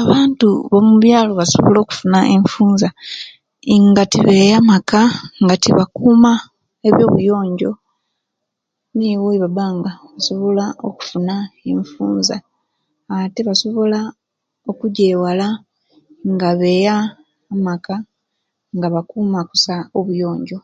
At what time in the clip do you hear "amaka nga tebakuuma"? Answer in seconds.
4.62-6.32